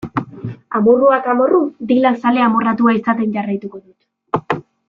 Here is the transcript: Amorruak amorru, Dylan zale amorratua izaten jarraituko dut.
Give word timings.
Amorruak 0.79 1.29
amorru, 1.33 1.59
Dylan 1.91 2.19
zale 2.25 2.45
amorratua 2.49 2.97
izaten 3.01 3.39
jarraituko 3.39 3.85
dut. 3.87 4.63